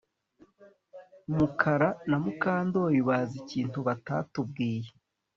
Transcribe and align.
Mukara 1.35 1.89
na 2.09 2.17
Mukandoli 2.23 2.99
bazi 3.07 3.35
ikintu 3.43 3.77
batatubwiye 3.87 4.89